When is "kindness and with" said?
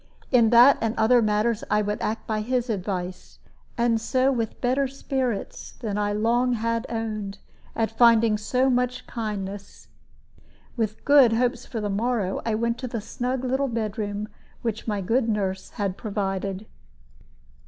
9.05-11.05